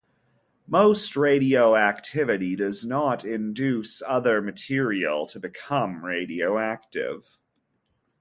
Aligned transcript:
Most 0.65 1.15
radioactivity 1.15 2.55
does 2.55 2.83
not 2.83 3.23
induce 3.23 4.01
other 4.01 4.41
material 4.41 5.27
to 5.27 5.39
become 5.39 6.03
radioactive. 6.03 7.37